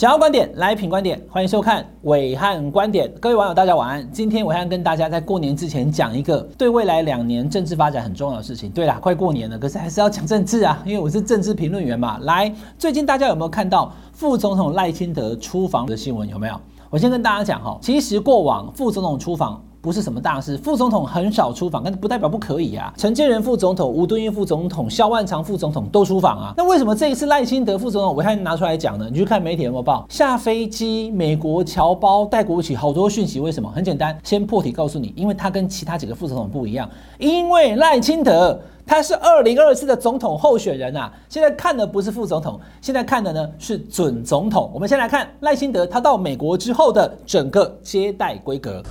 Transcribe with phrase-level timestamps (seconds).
[0.00, 3.12] 想要观点来品观点，欢迎收看伟汉观点。
[3.20, 4.10] 各位网友，大家晚安。
[4.10, 8.70] 今天伟汉跟大家在过年之前讲一个对未来两年政治发展很重要的事情。
[8.70, 12.16] 对啦，快过年了，可是还是要讲政治啊，因为我是政治评论员嘛。
[12.22, 16.26] 来，最近大家有没有看到副总统赖清德出访的新闻？
[16.26, 16.58] 有没有？
[16.88, 19.62] 我先跟大家讲哈，其实过往副总统出访。
[19.82, 22.92] 不是什么大事，副总统很少出访，但不代表不可以啊。
[22.98, 26.54] 陈建仁副总统、吴敦义副总统、萧万长副总统都出访啊。
[26.56, 29.08] 那为什么这一次赖清德副总统我还拿出来讲呢？
[29.10, 30.04] 你去看媒体有没有报？
[30.10, 33.40] 下飞机，美国侨胞带国旗，好多讯息。
[33.40, 33.70] 为什么？
[33.70, 36.88] 很简单，先破题告诉你，因为他跟其他几个副总统不一样，
[37.18, 41.10] 因为赖清德他是二零二四的总统候选人啊。
[41.30, 44.70] 现在看的不是副总统，现在看的呢是准总统。
[44.74, 48.82] 我们先来看赖清德他到美国之后的整个接待规格。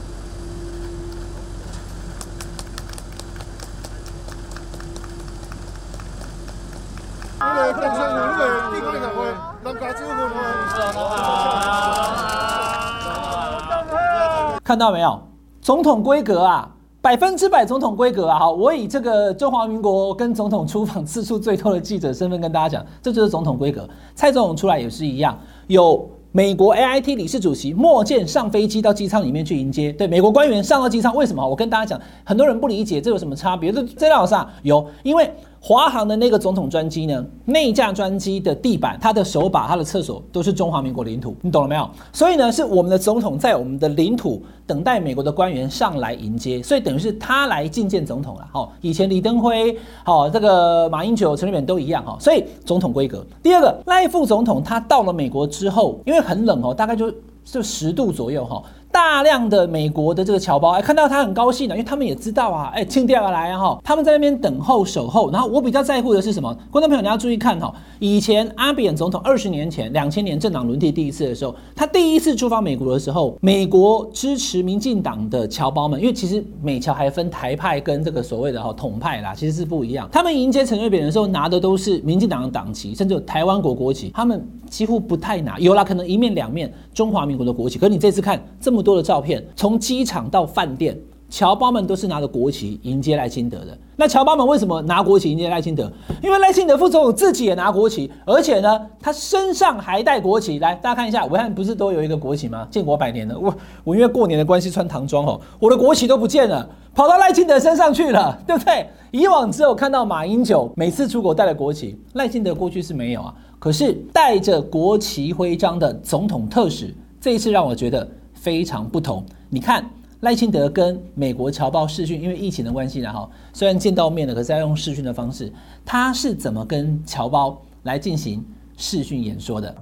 [14.63, 15.19] 看到没有？
[15.61, 16.69] 总统规格啊，
[17.01, 18.37] 百分之百总统规格啊！
[18.37, 23.89] 好，我以这个中华民国跟总统出访次数最多的记者身份跟大家讲，这就是总统规格。
[24.13, 25.35] 蔡总统出来也是一样，
[25.67, 29.91] 有美国 AIT 理事主席莫健上飞机到机舱里面去迎接。
[29.91, 31.45] 对，美国官员上到机舱，为什么？
[31.45, 33.71] 我跟大家讲，很多人不理解这有什么差别？
[33.71, 35.33] 这这老师啊有，因为。
[35.61, 41.89] 华航的那个总统专机呢，内架专机的地板、它的手把、它的厕所都是中华民国领土，你懂了没有？
[42.13, 48.47] 所以呢，是我们的总统在我们的领土等待美国的官员上来迎接，所以等于是他来觐见总统了。
[48.53, 53.25] 好，以前李登辉、好这个马英九、陈水扁都一样哈，所以总统规格。
[53.43, 58.63] 第二个，赖副总统他到了美国之后，因为很冷哦，大概就就十度左右哈。
[58.91, 65.29] 大量的美国的这个侨胞，哎，看到他很高兴的，因为他们也知道啊，哎，庆第二个来啊，哈，他们在那边等候守候。
[65.31, 66.55] 然后我比较在乎的是什么？
[66.71, 80.09] 观众朋友你要注意看哈，以前阿扁总统二十年前，两千年政党轮替第一次的时候，他第一次出访美国的时候，美国支持民进党的侨胞们，因为其实美侨还分台派跟这个所谓的哈统派啦，其实是不一样。
[80.11, 87.77] 他们迎接陈水扁的时候，拿的都是民进党的党旗，甚至有台湾国国旗，他们几乎不太拿，有啦，可能一面两面中华民国的国旗。
[87.77, 89.45] 可是你这次看这么多的照片。
[89.55, 90.97] 从机场到饭店，
[91.29, 93.77] 侨胞们都是拿着国旗迎接赖清德的。
[93.95, 95.91] 那侨胞们为什么拿国旗迎接赖清德？
[96.23, 100.57] 因为赖清德副总统自己也拿国旗，而且呢，他身上还带国旗。
[100.59, 102.65] 来，大家看一下，武汉不是都有一个国旗吗？
[102.71, 103.53] 建国百年了，我
[103.83, 108.87] 我因为过年的关系穿唐装哦，我的国旗都不见了，跑到赖清德身上去了， 对不对？
[109.11, 113.33] 以往只有看到马英九每次出国带了国旗，赖清德过去是没有啊。
[113.59, 118.07] 可是带着国旗徽章的总统特使，这一次让我觉得
[118.41, 119.25] 非常不同。
[119.49, 119.83] 你看
[120.21, 125.51] 赖清德跟美国侨胞视讯，因为疫情的关系，然后虽然见到面了，可是要用视讯的方式，
[125.85, 128.43] 他是怎么跟侨胞来进行
[128.77, 129.75] 视讯演说的？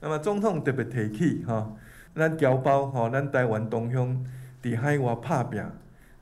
[0.00, 1.70] 那么总统特别提起哈，
[2.14, 4.16] 咱侨胞哈，咱台湾同乡
[4.62, 5.62] 在海外拍拼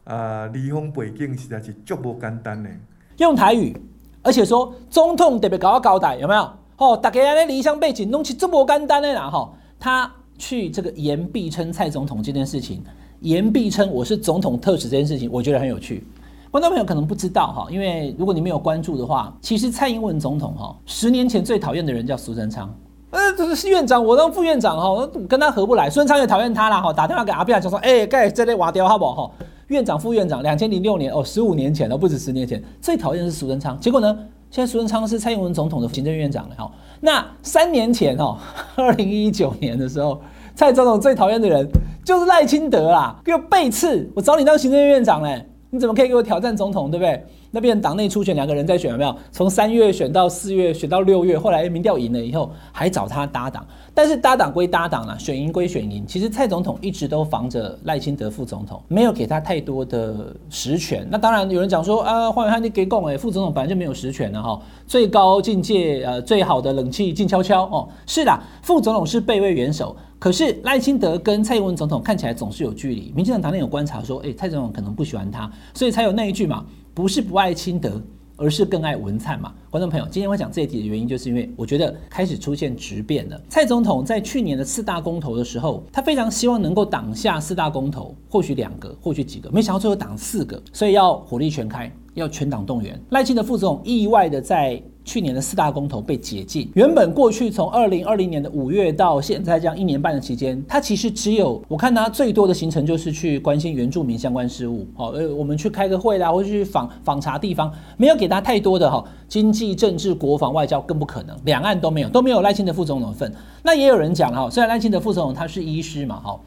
[0.04, 2.70] 啊，离乡背景实在是足无简单的。
[3.18, 3.76] 用台语，
[4.22, 6.50] 而且说总统特别搞我交代，有没有？
[6.76, 10.10] 哦，大家安尼离乡背景弄起足无简单的啦，吼，他。
[10.42, 12.82] 去这个言必称蔡总统这件事情，
[13.20, 16.04] 言必称我是总统特使这件事情，我觉得很有趣。
[16.50, 22.74] 观众朋友可能不知道哈，因为如果你没有关注的话，其实蔡英文总统哈，十年前最讨厌的人叫苏贞昌，
[23.10, 25.88] 呃，这是院长，我当副院长哈，跟他合不来。
[25.88, 29.30] 苏贞昌也讨厌他啦哈，打电话给阿扁就说，哎，盖这类瓦雕好不好哈？
[29.68, 33.78] 院长副院长，两千零六年哦，十五年前哦，不止十年前，最讨厌是苏贞昌。
[33.78, 34.18] 结果呢，
[34.52, 36.70] 现在苏贞昌是蔡英文总统的行政院长了哈。
[37.00, 38.36] 那三年前哦，
[38.76, 40.20] 二零一九年的时候。
[40.54, 41.66] 蔡总统最讨厌的人
[42.04, 44.06] 就是赖清德啦，给我背刺！
[44.14, 47.24] 我找你当行政院院长嘞，你怎么可以给我挑战总统，对不对？
[47.54, 49.14] 那边党内初选两个人在选，有没有？
[49.30, 53.64] 从三月选到四月，选到六月，后来民调赢了以后，还找他搭档。
[53.94, 56.02] 但是搭档归搭档啦，选赢归选赢。
[56.06, 61.06] 其实蔡总统一直都防着赖清德副总统，没有给他太多的实权。
[61.10, 64.58] 那当然有人讲说啊，黄伟汉你给讲哎，副总统本来就没有实权了哈。
[64.86, 67.86] 最高境界呃，最好的冷气静悄悄哦。
[68.06, 73.12] 是的，副总统是备位元首，可是赖清德跟蔡英文总统看起来总是有距离。
[73.14, 78.00] 民进党党内有观察说，哎，蔡总统可能不喜欢他，所以才有那一句嘛，不是不爱清德。
[78.34, 83.40] 而是更爱文灿嘛，观众朋友，今天我讲这一题的原因，就是因为我觉得开始出现质变了。
[83.48, 93.00] 蔡总统在去年的四大公投的时候，他非常希望能够挡下四大公投，或许两个，或许几个，没想到最后挡四个，所以要火力全开，要全党动员。
[93.10, 113.32] 赖清德副总统意外的在去年的四大公投被解禁，原本过去从二零二零年的五月到现在这样一年半的期间，他其实只有我看他最多的行程就是去关心原住民相关事务，好，呃，我们去开个会啦，或者去访访查地方，没有给他太多的哈经济、政治、国防、外交更不可能，两岸都没有，都没有赖清德副总统的份。
[113.62, 116.38] 那也有人讲了哈，虽然赖清德副总统他是医师嘛，哈。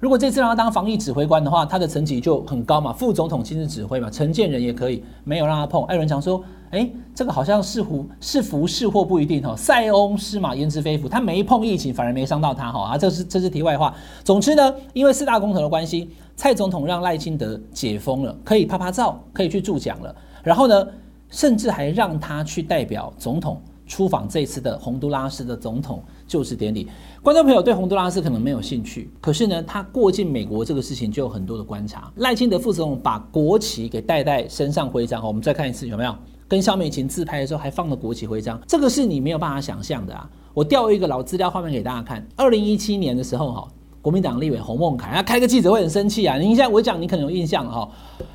[0.00, 5.84] 如果这次让他当防疫指挥官的话，他的层级就很高嘛，副总统亲自指挥嘛，陈建仁也可以，没有让他碰。
[5.84, 9.54] 艾伦强说，哎，这个好像是福是福是祸不一定哈。
[9.56, 13.94] 塞翁失马焉知非福，他没碰疫情，反而没伤到他哈啊，这是这是题外话。
[14.24, 20.86] 总之呢，因为四大公投的关系，蔡总统让赖清德解封了，可以拍拍照，可以去助讲了，然后呢，
[21.28, 23.60] 甚至还让他去代表总统。
[23.86, 26.88] 出访这次的洪都拉斯的总统就职典礼，
[27.24, 32.08] 观众朋友对洪都拉斯可能没有兴趣，可是呢，他过境美国这个事情就有很多的观察。
[32.18, 36.14] 赖清德副总统把国旗给戴在身上徽章，我们再看一次有没有？
[36.50, 40.28] 跟萧美琴自拍的时候还放了国旗徽章，这个是你没有办法想象的啊！
[40.52, 43.68] 我调一个老资料画面给大家看，二零一七年的时候哈。
[44.02, 46.38] 国民党立委洪孟楷，他开个记者会很生气啊！
[46.38, 47.86] 你现在我讲，你可能有印象哈。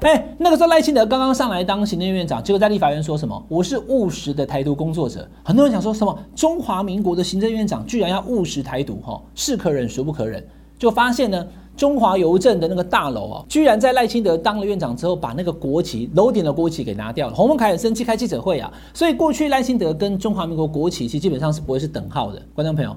[0.01, 3.43] 哎，那个时候赖清德刚刚上来当行政院院长，结果在立法院说什么？
[3.49, 5.27] 我是务实的台独工作者。
[5.43, 6.17] 很多人想说什么？
[6.35, 9.01] 中华民国的行政院长居然要务实台独？
[9.01, 10.45] 哈，是可忍，孰不可忍？
[10.77, 17.33] 就发现呢，中华邮政的那个大楼啊，居然在赖清德当了院长之后，把那个国旗楼顶的国旗给拿掉了。
[17.33, 18.71] 洪孟凯很生气，开记者会啊。
[18.93, 22.41] 所以过去赖清德跟中华民国国旗其实基本上是不会是等号的。
[22.53, 22.95] 观众朋友，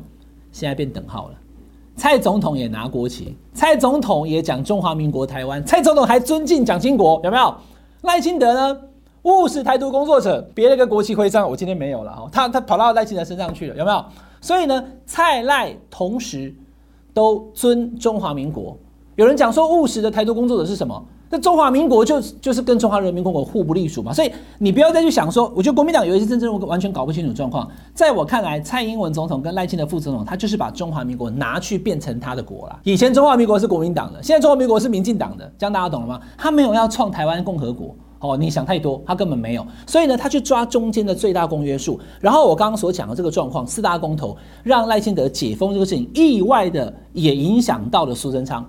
[0.53, 1.35] 现在变等号了。
[1.97, 7.55] 蔡总统也拿国旗，蔡总统也讲中华民国台湾，蔡总统还尊敬蒋经国，有没有？
[8.03, 8.81] 赖清德呢？
[9.23, 14.03] 务实台独工作者，别了个国旗徽章，我今天没有了哈，他他跑到赖清德身上去了，有没有？
[14.41, 16.55] 所以呢，蔡赖同时
[17.19, 18.79] 都尊中华民国。
[19.17, 21.05] 有人讲说务实的台独工作者是什么？
[21.29, 27.69] 那中华民国就就是跟中华人民共和国互不隶属嘛，所以你不要再去想说，我觉得国民党有一些政治完全搞不清楚状况。
[27.93, 32.79] 在我看来，蔡英文总统跟赖清德副总统，他就是把中华民国拿去变成他的国了。
[32.85, 36.21] 以前中华民国是国民党的，现在中华民国是民进党的，这样大家懂了吗？
[36.37, 39.67] 他没有要创台湾共和国哦，你想太多，他根本没有。
[39.87, 41.99] 所以呢，他去抓中间的最大公约数。
[42.21, 48.69] 然后我刚刚所讲的这个状况，四大公投让赖清德解封这个事情，意外的也影响到了苏贞昌。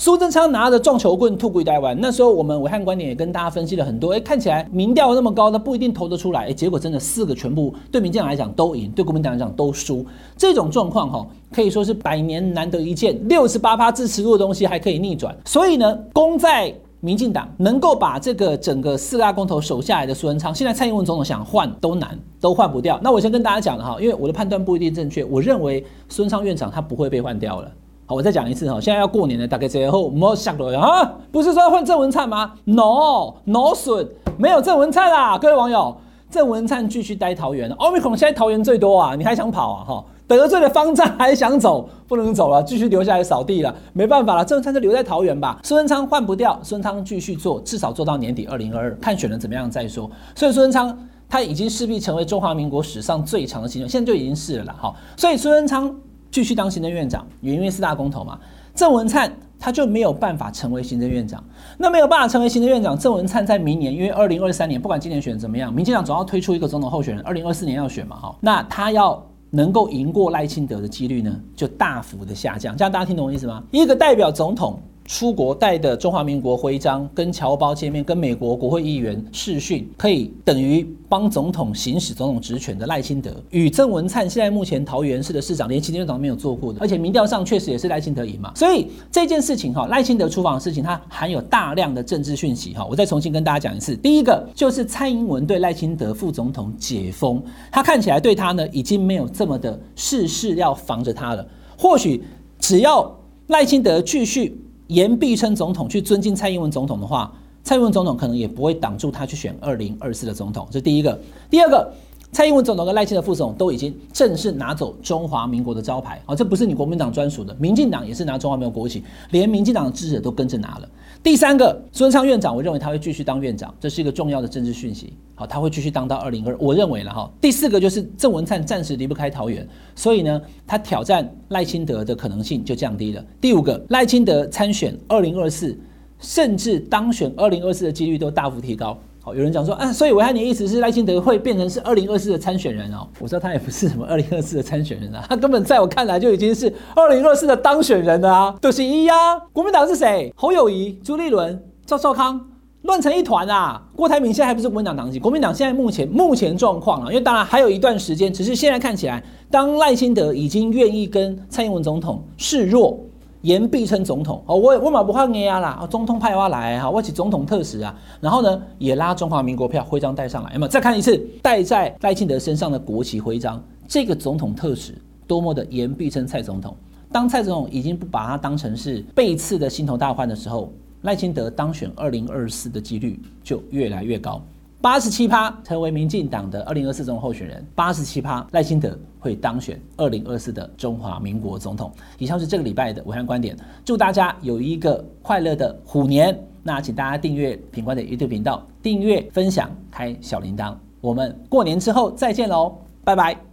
[0.00, 10.06] 苏贞昌拿着撞球棍吐归台湾，那时候我们暐瀚观点也跟大家分析了很多，哎，看起来民调那么高，他不一定投得出来，哎，结果真的四个全部对民进党来讲都赢，对国民党来讲都输，
[10.36, 22.98] 这种状况哈，可以说是百年难得一见，六十八趴支持度的东西还可以逆转，所以呢，功在民进党能够把这个整个四大公投守下来的苏贞昌，现在蔡英文总统想换都难，都换不掉。
[23.02, 27.70] 那我先跟大家讲了哈，因为我的判断不一定正确，我认为孙昌院长他不会被换掉了。
[28.06, 35.96] 好，我再讲一次哈，现在要过年了，大概最后没有想到啊，不是说要换郑文灿吗？No，No 损，没有郑文灿啦，各位网友，
[36.30, 39.84] 郑文灿继续待桃园，Omicron 现在桃园最多啊，你还想跑啊？
[39.84, 40.04] 哈，
[40.36, 45.58] 得罪了方丈 还想走，不能走了，继续留下来扫地了，没办法了，郑文灿就留在桃园吧。
[45.64, 50.08] 孙文昌换不掉，孙文昌继续做，至少做到年底二零二二，看选人怎么样再说。
[50.36, 50.96] 所以孙文昌
[51.28, 54.76] 他已经势必成为中华民国史上最长的行政，现在就已经是了啦。
[54.80, 55.92] 哈，所以孙文昌。
[56.30, 58.38] 继续当行政院长，因为四大公投嘛，
[58.74, 61.42] 郑文灿他就没有办法成为行政院长。
[61.78, 72.76] 那没有办法成为行政院长，郑文灿在明年，因为二零二三年不管今年选怎么样，民进党总要推出一个总统候选人，二零二四年要选嘛，哈，那他要能够赢过赖清德的几率呢，就大幅的下降。
[72.76, 73.62] 这样大家听懂我意思吗？
[73.70, 74.80] 一个代表总统。
[75.08, 88.52] 出国带的中华民国徽章，跟侨胞见面，跟美国国会议员视讯，可以等于帮总统行使总统职权的赖清德，与郑文灿现在目前桃园市的市长，连行政院长都没有做过的，而且民调上确实也是赖清德赢嘛。
[88.54, 92.84] 所以这件事情哈，赖清德出访的事情，它含有大量的政治讯息哈。
[92.84, 101.48] 我再重新跟大家讲一次，第一个就是蔡英文对赖清德副总统解封，他看起来对他呢已经没有这么的事事要防着他了。
[101.78, 102.22] 或许
[102.58, 104.54] 只要赖清德继续。
[104.88, 110.66] 言必称总统去尊敬蔡英文总统的话，蔡英文总统可能也不会挡住他去选二零二四的总统。
[110.70, 111.18] 这第一个。
[111.50, 111.92] 第二个，
[112.32, 116.20] 蔡英文总统跟赖清德副总都已经正式拿走中华民国的招牌。
[116.24, 120.88] 啊，这不是你国民党专属的，民进党也是拿中华民国国旗，连民进党的支持者都跟着拿了。
[121.22, 125.12] 第三个，孙昌院长，我认为他会继续当院长，这是一个重要的政治讯息。
[125.34, 127.30] 好，他会继续当到二零二，我认为了哈。
[127.40, 133.24] 第四个就是郑文灿暂时离不开桃园，所以呢，他挑战赖清德的可能性就降低了。
[133.40, 135.78] 第五个，赖清德参选二零二四，
[136.18, 138.98] 甚至当选二零二四的几率都大幅提高。
[139.34, 143.06] 有人讲说啊，所以维汉，你的意思是赖清德会变成是二零二四的参选人哦？
[143.18, 148.54] 我知道他也不是什么二零二四的参选人啊，他根本在我看来就已经是二零二四的当选人了啊。
[148.60, 150.32] 就是一呀，国民党是谁？
[150.36, 152.40] 侯友宜、朱立伦、赵少康、
[152.82, 153.82] 乱成一团啊！
[153.94, 162.98] 郭台铭现在还不是国民党党籍，国民党现在目前目前状况啊，因为当然还有一段时间，只是现在看起来，当赖清德已经愿意跟蔡英文总统示弱，
[163.48, 174.94] 言必称总统哦，我我马不换 A 啊啦，总统派我来哈，我起总统特使啊，然后呢也拉中华民国票徽章带上来，那么再看一次戴在赖清德身上的国旗徽章，这个总统特使
[175.26, 176.76] 多么的言必称蔡总统。
[177.10, 184.42] 当蔡总统已经不把他当成是背刺的心头大患的时候，赖清德当选二零二四的几率就越来越高，
[184.80, 191.92] 八十七趴成为民进党的二零二四总统候选人，八十七趴赖清德会当选二零二四的中华民国总统。
[192.18, 196.38] 以上是这个礼拜的武汉观点，祝大家有一个快乐的虎年。
[196.62, 200.74] 那请大家订阅品观点 YouTube 频道，订阅、分享、开小铃铛。
[201.00, 203.47] 我们过年之后再见喽，拜拜。